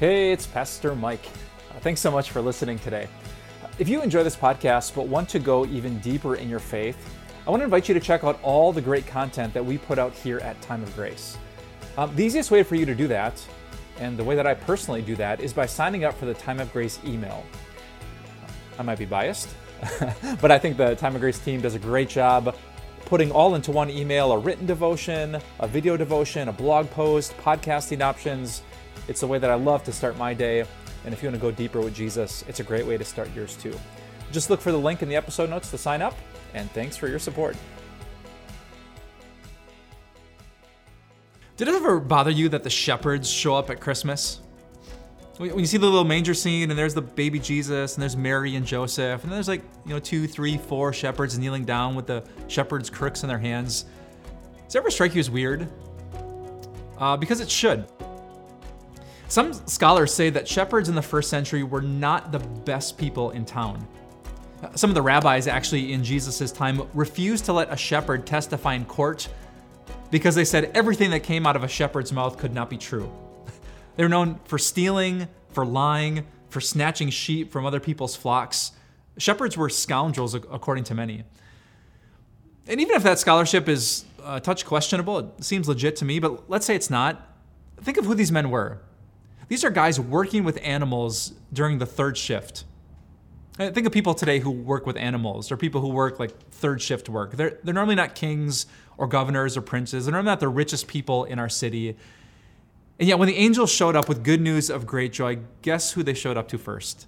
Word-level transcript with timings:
Hey, 0.00 0.32
it's 0.32 0.44
Pastor 0.44 0.96
Mike. 0.96 1.24
Uh, 1.70 1.78
thanks 1.78 2.00
so 2.00 2.10
much 2.10 2.32
for 2.32 2.42
listening 2.42 2.80
today. 2.80 3.06
If 3.78 3.88
you 3.88 4.02
enjoy 4.02 4.24
this 4.24 4.34
podcast 4.34 4.92
but 4.92 5.06
want 5.06 5.28
to 5.28 5.38
go 5.38 5.64
even 5.66 6.00
deeper 6.00 6.34
in 6.34 6.50
your 6.50 6.58
faith, 6.58 6.96
I 7.46 7.50
want 7.50 7.60
to 7.60 7.64
invite 7.64 7.86
you 7.86 7.94
to 7.94 8.00
check 8.00 8.24
out 8.24 8.40
all 8.42 8.72
the 8.72 8.80
great 8.80 9.06
content 9.06 9.54
that 9.54 9.64
we 9.64 9.78
put 9.78 10.00
out 10.00 10.12
here 10.12 10.40
at 10.40 10.60
Time 10.60 10.82
of 10.82 10.92
Grace. 10.96 11.38
Um, 11.96 12.14
the 12.16 12.24
easiest 12.24 12.50
way 12.50 12.64
for 12.64 12.74
you 12.74 12.84
to 12.86 12.94
do 12.94 13.06
that, 13.06 13.40
and 14.00 14.16
the 14.16 14.24
way 14.24 14.34
that 14.34 14.48
I 14.48 14.54
personally 14.54 15.00
do 15.00 15.14
that, 15.14 15.38
is 15.40 15.52
by 15.52 15.64
signing 15.64 16.02
up 16.02 16.18
for 16.18 16.26
the 16.26 16.34
Time 16.34 16.58
of 16.58 16.72
Grace 16.72 16.98
email. 17.04 17.44
I 18.76 18.82
might 18.82 18.98
be 18.98 19.04
biased, 19.04 19.48
but 20.40 20.50
I 20.50 20.58
think 20.58 20.76
the 20.76 20.96
Time 20.96 21.14
of 21.14 21.20
Grace 21.20 21.38
team 21.38 21.60
does 21.60 21.76
a 21.76 21.78
great 21.78 22.08
job 22.08 22.56
putting 23.04 23.30
all 23.30 23.54
into 23.54 23.70
one 23.70 23.90
email 23.90 24.32
a 24.32 24.38
written 24.38 24.66
devotion, 24.66 25.38
a 25.60 25.68
video 25.68 25.96
devotion, 25.96 26.48
a 26.48 26.52
blog 26.52 26.90
post, 26.90 27.36
podcasting 27.36 28.00
options. 28.00 28.62
It's 29.08 29.20
the 29.20 29.26
way 29.26 29.38
that 29.38 29.50
I 29.50 29.54
love 29.54 29.84
to 29.84 29.92
start 29.92 30.16
my 30.16 30.34
day. 30.34 30.64
And 31.04 31.12
if 31.12 31.22
you 31.22 31.28
want 31.28 31.40
to 31.40 31.42
go 31.42 31.50
deeper 31.50 31.80
with 31.80 31.94
Jesus, 31.94 32.44
it's 32.48 32.60
a 32.60 32.64
great 32.64 32.86
way 32.86 32.96
to 32.96 33.04
start 33.04 33.28
yours 33.34 33.56
too. 33.56 33.78
Just 34.32 34.50
look 34.50 34.60
for 34.60 34.72
the 34.72 34.78
link 34.78 35.02
in 35.02 35.08
the 35.08 35.16
episode 35.16 35.50
notes 35.50 35.70
to 35.70 35.78
sign 35.78 36.02
up, 36.02 36.14
and 36.54 36.70
thanks 36.72 36.96
for 36.96 37.08
your 37.08 37.18
support. 37.18 37.56
Did 41.56 41.68
it 41.68 41.74
ever 41.74 42.00
bother 42.00 42.32
you 42.32 42.48
that 42.48 42.64
the 42.64 42.70
shepherds 42.70 43.30
show 43.30 43.54
up 43.54 43.70
at 43.70 43.80
Christmas? 43.80 44.40
When 45.36 45.58
you 45.58 45.66
see 45.66 45.78
the 45.78 45.86
little 45.86 46.04
manger 46.04 46.34
scene 46.34 46.70
and 46.70 46.78
there's 46.78 46.94
the 46.94 47.02
baby 47.02 47.38
Jesus 47.38 47.94
and 47.94 48.02
there's 48.02 48.16
Mary 48.16 48.54
and 48.54 48.64
Joseph 48.64 49.22
and 49.24 49.32
there's 49.32 49.48
like, 49.48 49.62
you 49.84 49.92
know, 49.92 49.98
two, 49.98 50.28
three, 50.28 50.56
four 50.56 50.92
shepherds 50.92 51.36
kneeling 51.38 51.64
down 51.64 51.94
with 51.96 52.06
the 52.06 52.24
shepherd's 52.46 52.88
crooks 52.88 53.24
in 53.24 53.28
their 53.28 53.38
hands. 53.38 53.84
Does 54.64 54.76
it 54.76 54.78
ever 54.78 54.90
strike 54.90 55.14
you 55.14 55.20
as 55.20 55.30
weird? 55.30 55.68
Uh, 56.98 57.16
because 57.16 57.40
it 57.40 57.50
should. 57.50 57.86
Some 59.28 59.52
scholars 59.66 60.12
say 60.12 60.30
that 60.30 60.46
shepherds 60.46 60.88
in 60.88 60.94
the 60.94 61.02
first 61.02 61.30
century 61.30 61.62
were 61.62 61.82
not 61.82 62.30
the 62.30 62.38
best 62.38 62.98
people 62.98 63.30
in 63.30 63.44
town. 63.44 63.86
Some 64.74 64.90
of 64.90 64.94
the 64.94 65.02
rabbis 65.02 65.46
actually 65.46 65.92
in 65.92 66.04
Jesus' 66.04 66.52
time 66.52 66.82
refused 66.94 67.44
to 67.46 67.52
let 67.52 67.72
a 67.72 67.76
shepherd 67.76 68.26
testify 68.26 68.74
in 68.74 68.84
court 68.84 69.28
because 70.10 70.34
they 70.34 70.44
said 70.44 70.70
everything 70.74 71.10
that 71.10 71.20
came 71.20 71.46
out 71.46 71.56
of 71.56 71.64
a 71.64 71.68
shepherd's 71.68 72.12
mouth 72.12 72.38
could 72.38 72.54
not 72.54 72.70
be 72.70 72.78
true. 72.78 73.10
They're 73.96 74.08
known 74.08 74.40
for 74.44 74.58
stealing, 74.58 75.28
for 75.48 75.66
lying, 75.66 76.26
for 76.48 76.60
snatching 76.60 77.10
sheep 77.10 77.50
from 77.50 77.66
other 77.66 77.80
people's 77.80 78.14
flocks. 78.14 78.72
Shepherds 79.18 79.56
were 79.56 79.68
scoundrels, 79.68 80.34
according 80.34 80.84
to 80.84 80.94
many. 80.94 81.24
And 82.66 82.80
even 82.80 82.96
if 82.96 83.02
that 83.02 83.18
scholarship 83.18 83.68
is 83.68 84.04
a 84.24 84.40
touch 84.40 84.64
questionable, 84.64 85.18
it 85.18 85.44
seems 85.44 85.68
legit 85.68 85.96
to 85.96 86.04
me, 86.04 86.18
but 86.18 86.48
let's 86.48 86.64
say 86.64 86.74
it's 86.74 86.90
not. 86.90 87.36
Think 87.82 87.98
of 87.98 88.06
who 88.06 88.14
these 88.14 88.32
men 88.32 88.50
were. 88.50 88.80
These 89.54 89.62
are 89.62 89.70
guys 89.70 90.00
working 90.00 90.42
with 90.42 90.58
animals 90.64 91.32
during 91.52 91.78
the 91.78 91.86
third 91.86 92.18
shift. 92.18 92.64
Uh, 93.56 93.70
think 93.70 93.86
of 93.86 93.92
people 93.92 94.12
today 94.12 94.40
who 94.40 94.50
work 94.50 94.84
with 94.84 94.96
animals 94.96 95.52
or 95.52 95.56
people 95.56 95.80
who 95.80 95.90
work 95.90 96.18
like 96.18 96.36
third 96.50 96.82
shift 96.82 97.08
work. 97.08 97.36
They're, 97.36 97.60
they're 97.62 97.72
normally 97.72 97.94
not 97.94 98.16
kings 98.16 98.66
or 98.98 99.06
governors 99.06 99.56
or 99.56 99.60
princes. 99.60 100.06
They're 100.06 100.12
normally 100.12 100.32
not 100.32 100.40
the 100.40 100.48
richest 100.48 100.88
people 100.88 101.22
in 101.22 101.38
our 101.38 101.48
city. 101.48 101.96
And 102.98 103.08
yet, 103.08 103.20
when 103.20 103.28
the 103.28 103.36
angels 103.36 103.70
showed 103.70 103.94
up 103.94 104.08
with 104.08 104.24
good 104.24 104.40
news 104.40 104.70
of 104.70 104.88
great 104.88 105.12
joy, 105.12 105.38
guess 105.62 105.92
who 105.92 106.02
they 106.02 106.14
showed 106.14 106.36
up 106.36 106.48
to 106.48 106.58
first? 106.58 107.06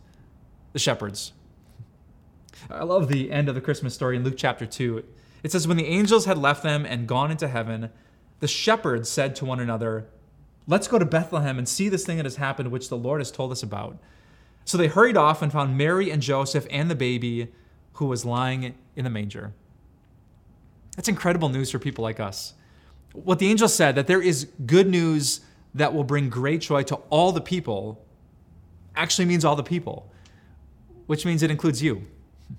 The 0.73 0.79
shepherds. 0.79 1.33
I 2.71 2.85
love 2.85 3.09
the 3.09 3.33
end 3.33 3.49
of 3.49 3.57
the 3.57 3.61
Christmas 3.61 3.93
story 3.93 4.15
in 4.15 4.23
Luke 4.23 4.37
chapter 4.37 4.67
2. 4.67 5.03
It 5.43 5.51
says, 5.51 5.67
When 5.67 5.79
the 5.79 5.87
angels 5.87 6.27
had 6.27 6.39
left 6.39 6.63
them 6.63 6.87
and 6.87 7.09
gone 7.09 7.33
into 7.33 7.49
heaven, 7.49 7.91
the 8.39 8.47
shepherds 8.47 9.09
said 9.09 9.35
to 9.35 9.45
one 9.45 9.59
another, 9.59 10.07
Let's 10.67 10.89
go 10.89 10.99
to 10.99 11.05
Bethlehem 11.05 11.59
and 11.59 11.69
see 11.69 11.89
this 11.89 12.05
thing 12.05 12.17
that 12.17 12.27
has 12.27 12.37
happened, 12.37 12.71
which 12.71 12.89
the 12.89 12.97
Lord 12.97 13.21
has 13.21 13.31
told 13.31 13.53
us 13.53 13.63
about. 13.63 13.99
So 14.65 14.77
they 14.77 14.89
hurried 14.89 15.17
off 15.17 15.43
and 15.43 15.53
found 15.53 15.79
Mary 15.79 16.11
and 16.11 16.21
Joseph 16.21 16.67
and 16.71 16.91
the 16.91 16.97
baby 16.97 17.49
who 17.95 18.07
was 18.07 18.25
lying 18.25 18.75
in 18.97 19.05
the 19.05 19.11
manger. 19.11 19.53
That's 20.97 21.09
incredible 21.09 21.49
news 21.49 21.71
for 21.71 21.79
people 21.79 22.03
like 22.03 22.19
us. 22.19 22.55
What 23.13 23.39
the 23.39 23.49
angel 23.49 23.69
said, 23.69 23.95
that 23.95 24.07
there 24.07 24.21
is 24.21 24.49
good 24.67 24.89
news 24.89 25.41
that 25.75 25.95
will 25.95 26.05
bring 26.05 26.29
great 26.29 26.63
joy 26.63 26.83
to 26.85 26.97
all 27.11 27.33
the 27.33 27.41
people 27.41 28.03
actually 28.97 29.27
means 29.27 29.45
all 29.45 29.57
the 29.57 29.63
people, 29.63 30.11
which 31.07 31.25
means 31.25 31.43
it 31.43 31.51
includes 31.51 31.83
you. 31.83 32.03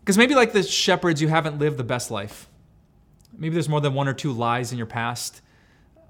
Because 0.00 0.16
maybe, 0.16 0.34
like 0.34 0.54
the 0.54 0.62
shepherds, 0.62 1.20
you 1.20 1.28
haven't 1.28 1.58
lived 1.58 1.76
the 1.76 1.84
best 1.84 2.10
life. 2.10 2.48
Maybe 3.36 3.52
there's 3.52 3.68
more 3.68 3.82
than 3.82 3.92
one 3.92 4.08
or 4.08 4.14
two 4.14 4.32
lies 4.32 4.72
in 4.72 4.78
your 4.78 4.86
past. 4.86 5.42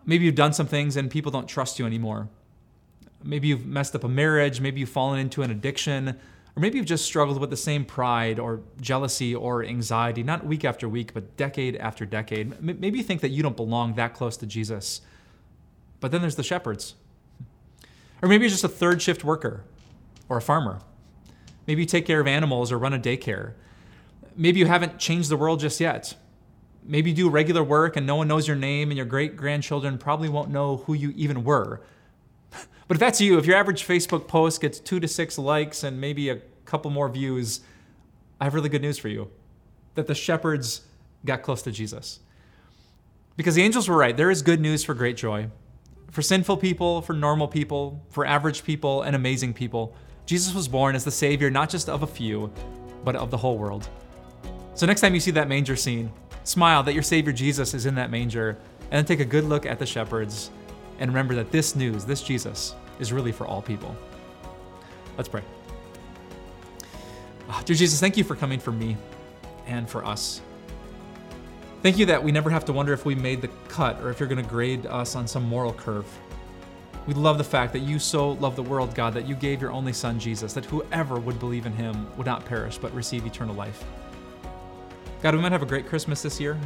Maybe 0.08 0.24
you've 0.24 0.34
done 0.34 0.54
some 0.54 0.66
things 0.66 0.96
and 0.96 1.10
people 1.10 1.30
don't 1.30 1.46
trust 1.46 1.78
you 1.78 1.84
anymore. 1.84 2.30
Maybe 3.22 3.48
you've 3.48 3.66
messed 3.66 3.94
up 3.94 4.04
a 4.04 4.08
marriage. 4.08 4.58
Maybe 4.58 4.80
you've 4.80 4.88
fallen 4.88 5.18
into 5.18 5.42
an 5.42 5.50
addiction. 5.50 6.08
Or 6.56 6.60
maybe 6.60 6.78
you've 6.78 6.86
just 6.86 7.04
struggled 7.04 7.38
with 7.38 7.50
the 7.50 7.58
same 7.58 7.84
pride 7.84 8.38
or 8.38 8.62
jealousy 8.80 9.34
or 9.34 9.62
anxiety, 9.62 10.22
not 10.22 10.46
week 10.46 10.64
after 10.64 10.88
week, 10.88 11.12
but 11.12 11.36
decade 11.36 11.76
after 11.76 12.06
decade. 12.06 12.58
Maybe 12.62 12.96
you 12.96 13.04
think 13.04 13.20
that 13.20 13.28
you 13.28 13.42
don't 13.42 13.56
belong 13.56 13.96
that 13.96 14.14
close 14.14 14.38
to 14.38 14.46
Jesus. 14.46 15.02
But 16.00 16.10
then 16.10 16.22
there's 16.22 16.36
the 16.36 16.42
shepherds. 16.42 16.94
Or 18.22 18.30
maybe 18.30 18.44
you're 18.44 18.50
just 18.50 18.64
a 18.64 18.68
third 18.68 19.02
shift 19.02 19.24
worker 19.24 19.62
or 20.30 20.38
a 20.38 20.42
farmer. 20.42 20.80
Maybe 21.66 21.82
you 21.82 21.86
take 21.86 22.06
care 22.06 22.18
of 22.18 22.26
animals 22.26 22.72
or 22.72 22.78
run 22.78 22.94
a 22.94 22.98
daycare. 22.98 23.52
Maybe 24.34 24.58
you 24.58 24.66
haven't 24.66 24.98
changed 24.98 25.28
the 25.28 25.36
world 25.36 25.60
just 25.60 25.80
yet. 25.80 26.14
Maybe 26.84 27.10
you 27.10 27.16
do 27.16 27.28
regular 27.28 27.62
work 27.62 27.96
and 27.96 28.06
no 28.06 28.16
one 28.16 28.28
knows 28.28 28.46
your 28.46 28.56
name, 28.56 28.90
and 28.90 28.96
your 28.96 29.06
great 29.06 29.36
grandchildren 29.36 29.98
probably 29.98 30.28
won't 30.28 30.50
know 30.50 30.78
who 30.78 30.94
you 30.94 31.12
even 31.16 31.44
were. 31.44 31.82
But 32.88 32.94
if 32.94 33.00
that's 33.00 33.20
you, 33.20 33.36
if 33.36 33.44
your 33.44 33.56
average 33.56 33.86
Facebook 33.86 34.26
post 34.26 34.62
gets 34.62 34.80
two 34.80 34.98
to 34.98 35.06
six 35.06 35.36
likes 35.36 35.84
and 35.84 36.00
maybe 36.00 36.30
a 36.30 36.40
couple 36.64 36.90
more 36.90 37.10
views, 37.10 37.60
I 38.40 38.44
have 38.44 38.54
really 38.54 38.70
good 38.70 38.80
news 38.80 38.96
for 38.96 39.08
you 39.08 39.30
that 39.94 40.06
the 40.06 40.14
shepherds 40.14 40.80
got 41.26 41.42
close 41.42 41.60
to 41.62 41.70
Jesus. 41.70 42.20
Because 43.36 43.56
the 43.56 43.62
angels 43.62 43.90
were 43.90 43.96
right, 43.96 44.16
there 44.16 44.30
is 44.30 44.40
good 44.40 44.58
news 44.58 44.84
for 44.84 44.94
great 44.94 45.18
joy 45.18 45.50
for 46.10 46.22
sinful 46.22 46.56
people, 46.56 47.02
for 47.02 47.12
normal 47.12 47.48
people, 47.48 48.02
for 48.10 48.26
average 48.26 48.64
people, 48.64 49.02
and 49.02 49.14
amazing 49.14 49.52
people. 49.52 49.94
Jesus 50.26 50.54
was 50.54 50.68
born 50.68 50.94
as 50.94 51.04
the 51.04 51.10
Savior 51.10 51.50
not 51.50 51.70
just 51.70 51.88
of 51.88 52.02
a 52.02 52.06
few, 52.06 52.50
but 53.04 53.16
of 53.16 53.30
the 53.30 53.36
whole 53.36 53.58
world. 53.58 53.88
So 54.74 54.86
next 54.86 55.00
time 55.00 55.14
you 55.14 55.20
see 55.20 55.30
that 55.32 55.48
manger 55.48 55.76
scene, 55.76 56.10
smile 56.48 56.82
that 56.82 56.94
your 56.94 57.02
Savior 57.02 57.32
Jesus 57.32 57.74
is 57.74 57.84
in 57.84 57.94
that 57.96 58.10
manger, 58.10 58.56
and 58.90 58.92
then 58.92 59.04
take 59.04 59.20
a 59.20 59.24
good 59.24 59.44
look 59.44 59.66
at 59.66 59.78
the 59.78 59.84
shepherds, 59.84 60.50
and 60.98 61.10
remember 61.10 61.34
that 61.34 61.52
this 61.52 61.76
news, 61.76 62.06
this 62.06 62.22
Jesus, 62.22 62.74
is 62.98 63.12
really 63.12 63.32
for 63.32 63.46
all 63.46 63.60
people. 63.60 63.94
Let's 65.18 65.28
pray. 65.28 65.42
Oh, 67.50 67.62
dear 67.66 67.76
Jesus, 67.76 68.00
thank 68.00 68.16
you 68.16 68.24
for 68.24 68.34
coming 68.34 68.58
for 68.58 68.72
me 68.72 68.96
and 69.66 69.88
for 69.88 70.04
us. 70.06 70.40
Thank 71.82 71.98
you 71.98 72.06
that 72.06 72.24
we 72.24 72.32
never 72.32 72.48
have 72.48 72.64
to 72.64 72.72
wonder 72.72 72.94
if 72.94 73.04
we 73.04 73.14
made 73.14 73.42
the 73.42 73.50
cut 73.68 74.00
or 74.00 74.10
if 74.10 74.18
you're 74.18 74.28
going 74.28 74.42
to 74.42 74.50
grade 74.50 74.86
us 74.86 75.14
on 75.14 75.28
some 75.28 75.44
moral 75.44 75.74
curve. 75.74 76.06
We 77.06 77.12
love 77.12 77.36
the 77.36 77.44
fact 77.44 77.74
that 77.74 77.80
you 77.80 77.98
so 77.98 78.32
love 78.32 78.56
the 78.56 78.62
world, 78.62 78.94
God, 78.94 79.12
that 79.14 79.28
you 79.28 79.34
gave 79.34 79.60
your 79.60 79.70
only 79.70 79.92
Son, 79.92 80.18
Jesus, 80.18 80.54
that 80.54 80.64
whoever 80.64 81.20
would 81.20 81.38
believe 81.38 81.66
in 81.66 81.72
him 81.74 82.06
would 82.16 82.26
not 82.26 82.46
perish 82.46 82.78
but 82.78 82.92
receive 82.94 83.26
eternal 83.26 83.54
life. 83.54 83.84
God, 85.20 85.34
we 85.34 85.40
might 85.40 85.50
have 85.50 85.62
a 85.62 85.66
great 85.66 85.86
Christmas 85.86 86.22
this 86.22 86.40
year. 86.40 86.56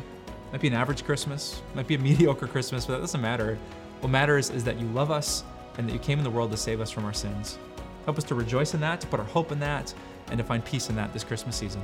Might 0.53 0.61
be 0.61 0.69
an 0.69 0.75
average 0.75 1.05
Christmas, 1.05 1.63
might 1.75 1.87
be 1.87 1.95
a 1.95 1.99
mediocre 2.11 2.47
Christmas, 2.47 2.85
but 2.85 2.95
that 2.95 3.01
doesn't 3.01 3.21
matter. 3.21 3.59
What 4.01 4.11
matters 4.11 4.51
is 4.51 4.63
that 4.65 4.79
you 4.79 4.87
love 4.89 5.11
us 5.11 5.45
and 5.79 5.89
that 5.89 5.93
you 5.95 5.99
came 5.99 6.19
in 6.19 6.25
the 6.25 6.31
world 6.31 6.51
to 6.51 6.57
save 6.59 6.81
us 6.81 6.91
from 6.91 7.07
our 7.07 7.15
sins. 7.15 7.59
Help 8.05 8.19
us 8.19 8.25
to 8.25 8.35
rejoice 8.35 8.75
in 8.75 8.81
that, 8.81 9.01
to 9.01 9.07
put 9.07 9.21
our 9.21 9.27
hope 9.27 9.53
in 9.53 9.61
that, 9.61 9.95
and 10.29 10.37
to 10.37 10.45
find 10.45 10.63
peace 10.65 10.91
in 10.91 10.97
that 10.97 11.13
this 11.15 11.25
Christmas 11.25 11.57
season. 11.57 11.83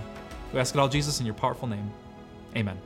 We 0.52 0.60
ask 0.60 0.74
it 0.74 0.78
all, 0.78 0.88
Jesus, 0.88 1.20
in 1.20 1.26
your 1.26 1.34
powerful 1.34 1.68
name. 1.68 1.90
Amen. 2.54 2.78